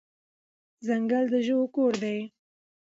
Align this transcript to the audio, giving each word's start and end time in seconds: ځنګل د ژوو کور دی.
ځنګل 0.85 1.25
د 1.33 1.35
ژوو 1.47 1.65
کور 1.75 1.93
دی. 2.03 2.17